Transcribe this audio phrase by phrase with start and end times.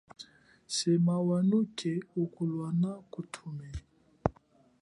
[0.75, 1.93] Sema wanuke
[2.23, 3.69] ukulwana utume.